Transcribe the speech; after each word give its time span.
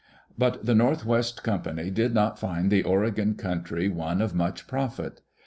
But 0.35 0.65
the 0.65 0.73
North 0.73 1.05
West 1.05 1.43
Company 1.43 1.91
did 1.91 2.11
not 2.11 2.39
find 2.39 2.71
the 2.71 2.81
Oregon 2.81 3.35
country 3.35 3.87
one 3.87 4.19
of 4.19 4.33
much 4.33 4.65
profit. 4.65 5.21